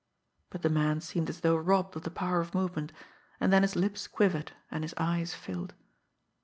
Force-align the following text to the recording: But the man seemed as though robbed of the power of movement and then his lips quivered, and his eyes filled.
But 0.49 0.63
the 0.63 0.69
man 0.71 0.99
seemed 0.99 1.29
as 1.29 1.41
though 1.41 1.55
robbed 1.55 1.95
of 1.95 2.01
the 2.01 2.09
power 2.09 2.41
of 2.41 2.55
movement 2.55 2.91
and 3.39 3.53
then 3.53 3.61
his 3.61 3.75
lips 3.75 4.07
quivered, 4.07 4.51
and 4.71 4.83
his 4.83 4.95
eyes 4.97 5.35
filled. 5.35 5.75